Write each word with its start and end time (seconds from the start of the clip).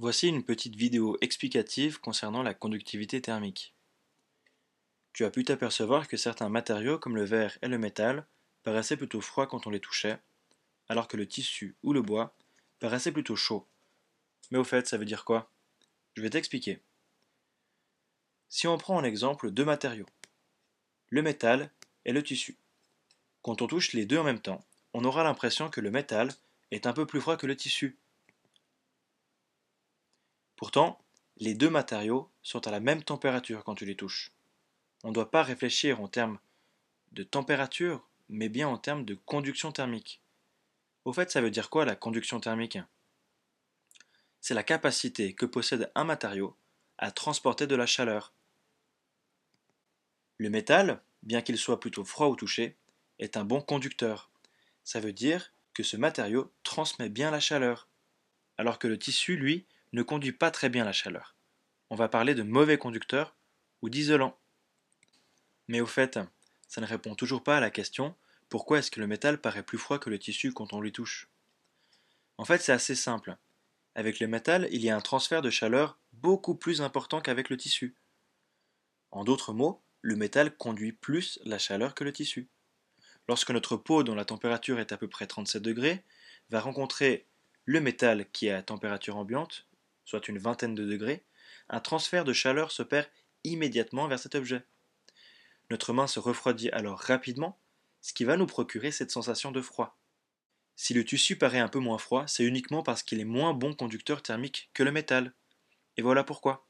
Voici 0.00 0.28
une 0.28 0.44
petite 0.44 0.76
vidéo 0.76 1.18
explicative 1.20 1.98
concernant 1.98 2.44
la 2.44 2.54
conductivité 2.54 3.20
thermique. 3.20 3.74
Tu 5.12 5.24
as 5.24 5.30
pu 5.30 5.42
t'apercevoir 5.42 6.06
que 6.06 6.16
certains 6.16 6.48
matériaux 6.48 7.00
comme 7.00 7.16
le 7.16 7.24
verre 7.24 7.58
et 7.62 7.66
le 7.66 7.78
métal 7.78 8.24
paraissaient 8.62 8.96
plutôt 8.96 9.20
froids 9.20 9.48
quand 9.48 9.66
on 9.66 9.70
les 9.70 9.80
touchait, 9.80 10.20
alors 10.88 11.08
que 11.08 11.16
le 11.16 11.26
tissu 11.26 11.74
ou 11.82 11.92
le 11.92 12.00
bois 12.00 12.32
paraissait 12.78 13.10
plutôt 13.10 13.34
chaud. 13.34 13.66
Mais 14.52 14.58
au 14.58 14.62
fait, 14.62 14.86
ça 14.86 14.98
veut 14.98 15.04
dire 15.04 15.24
quoi? 15.24 15.50
Je 16.14 16.22
vais 16.22 16.30
t'expliquer. 16.30 16.78
Si 18.48 18.68
on 18.68 18.78
prend 18.78 18.94
en 18.94 19.02
exemple 19.02 19.50
deux 19.50 19.64
matériaux, 19.64 20.06
le 21.08 21.22
métal 21.22 21.72
et 22.04 22.12
le 22.12 22.22
tissu. 22.22 22.56
Quand 23.42 23.62
on 23.62 23.66
touche 23.66 23.94
les 23.94 24.06
deux 24.06 24.18
en 24.18 24.24
même 24.24 24.40
temps, 24.40 24.64
on 24.94 25.04
aura 25.04 25.24
l'impression 25.24 25.68
que 25.70 25.80
le 25.80 25.90
métal 25.90 26.32
est 26.70 26.86
un 26.86 26.92
peu 26.92 27.04
plus 27.04 27.20
froid 27.20 27.36
que 27.36 27.48
le 27.48 27.56
tissu, 27.56 27.98
Pourtant, 30.58 31.00
les 31.36 31.54
deux 31.54 31.70
matériaux 31.70 32.28
sont 32.42 32.66
à 32.66 32.72
la 32.72 32.80
même 32.80 33.04
température 33.04 33.62
quand 33.62 33.76
tu 33.76 33.86
les 33.86 33.94
touches. 33.94 34.32
On 35.04 35.10
ne 35.10 35.14
doit 35.14 35.30
pas 35.30 35.44
réfléchir 35.44 36.00
en 36.00 36.08
termes 36.08 36.40
de 37.12 37.22
température, 37.22 38.04
mais 38.28 38.48
bien 38.48 38.66
en 38.66 38.76
termes 38.76 39.04
de 39.04 39.14
conduction 39.14 39.70
thermique. 39.70 40.20
Au 41.04 41.12
fait, 41.12 41.30
ça 41.30 41.40
veut 41.40 41.52
dire 41.52 41.70
quoi 41.70 41.84
la 41.84 41.94
conduction 41.94 42.40
thermique? 42.40 42.78
C'est 44.40 44.52
la 44.52 44.64
capacité 44.64 45.32
que 45.32 45.46
possède 45.46 45.92
un 45.94 46.02
matériau 46.02 46.56
à 46.98 47.12
transporter 47.12 47.68
de 47.68 47.76
la 47.76 47.86
chaleur. 47.86 48.32
Le 50.38 50.50
métal, 50.50 51.00
bien 51.22 51.40
qu'il 51.40 51.56
soit 51.56 51.78
plutôt 51.78 52.04
froid 52.04 52.26
au 52.26 52.34
toucher, 52.34 52.74
est 53.20 53.36
un 53.36 53.44
bon 53.44 53.60
conducteur. 53.60 54.28
Ça 54.82 54.98
veut 54.98 55.12
dire 55.12 55.52
que 55.72 55.84
ce 55.84 55.96
matériau 55.96 56.50
transmet 56.64 57.08
bien 57.08 57.30
la 57.30 57.38
chaleur, 57.38 57.86
alors 58.56 58.80
que 58.80 58.88
le 58.88 58.98
tissu, 58.98 59.36
lui, 59.36 59.64
ne 59.92 60.02
conduit 60.02 60.32
pas 60.32 60.50
très 60.50 60.68
bien 60.68 60.84
la 60.84 60.92
chaleur. 60.92 61.34
On 61.90 61.96
va 61.96 62.08
parler 62.08 62.34
de 62.34 62.42
mauvais 62.42 62.78
conducteur 62.78 63.34
ou 63.82 63.88
d'isolant. 63.88 64.38
Mais 65.68 65.80
au 65.80 65.86
fait, 65.86 66.18
ça 66.66 66.80
ne 66.80 66.86
répond 66.86 67.14
toujours 67.14 67.42
pas 67.42 67.56
à 67.56 67.60
la 67.60 67.70
question 67.70 68.14
pourquoi 68.48 68.78
est-ce 68.78 68.90
que 68.90 69.00
le 69.00 69.06
métal 69.06 69.40
paraît 69.40 69.62
plus 69.62 69.78
froid 69.78 69.98
que 69.98 70.08
le 70.08 70.18
tissu 70.18 70.52
quand 70.52 70.72
on 70.72 70.80
lui 70.80 70.92
touche? 70.92 71.28
En 72.38 72.44
fait, 72.44 72.58
c'est 72.58 72.72
assez 72.72 72.94
simple. 72.94 73.36
Avec 73.94 74.20
le 74.20 74.26
métal, 74.26 74.68
il 74.70 74.82
y 74.82 74.90
a 74.90 74.96
un 74.96 75.00
transfert 75.00 75.42
de 75.42 75.50
chaleur 75.50 75.98
beaucoup 76.14 76.54
plus 76.54 76.80
important 76.80 77.20
qu'avec 77.20 77.50
le 77.50 77.56
tissu. 77.56 77.94
En 79.10 79.24
d'autres 79.24 79.52
mots, 79.52 79.82
le 80.00 80.16
métal 80.16 80.56
conduit 80.56 80.92
plus 80.92 81.38
la 81.44 81.58
chaleur 81.58 81.94
que 81.94 82.04
le 82.04 82.12
tissu. 82.12 82.48
Lorsque 83.26 83.50
notre 83.50 83.76
peau, 83.76 84.02
dont 84.02 84.14
la 84.14 84.24
température 84.24 84.80
est 84.80 84.92
à 84.92 84.96
peu 84.96 85.08
près 85.08 85.26
37 85.26 85.62
degrés, 85.62 86.02
va 86.48 86.60
rencontrer 86.60 87.26
le 87.66 87.80
métal 87.80 88.24
qui 88.32 88.46
est 88.46 88.52
à 88.52 88.62
température 88.62 89.16
ambiante, 89.16 89.66
soit 90.08 90.26
une 90.28 90.38
vingtaine 90.38 90.74
de 90.74 90.86
degrés, 90.86 91.22
un 91.68 91.80
transfert 91.80 92.24
de 92.24 92.32
chaleur 92.32 92.72
s'opère 92.72 93.10
immédiatement 93.44 94.08
vers 94.08 94.18
cet 94.18 94.36
objet. 94.36 94.64
Notre 95.70 95.92
main 95.92 96.06
se 96.06 96.18
refroidit 96.18 96.70
alors 96.70 96.98
rapidement, 96.98 97.60
ce 98.00 98.14
qui 98.14 98.24
va 98.24 98.38
nous 98.38 98.46
procurer 98.46 98.90
cette 98.90 99.10
sensation 99.10 99.52
de 99.52 99.60
froid. 99.60 99.98
Si 100.76 100.94
le 100.94 101.04
tissu 101.04 101.36
paraît 101.36 101.58
un 101.58 101.68
peu 101.68 101.78
moins 101.78 101.98
froid, 101.98 102.26
c'est 102.26 102.44
uniquement 102.44 102.82
parce 102.82 103.02
qu'il 103.02 103.20
est 103.20 103.26
moins 103.26 103.52
bon 103.52 103.74
conducteur 103.74 104.22
thermique 104.22 104.70
que 104.72 104.82
le 104.82 104.92
métal. 104.92 105.34
Et 105.98 106.02
voilà 106.02 106.24
pourquoi. 106.24 106.66